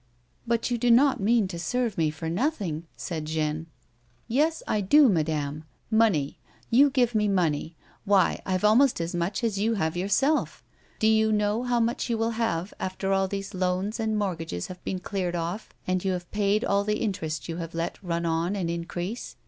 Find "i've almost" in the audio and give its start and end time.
8.43-8.99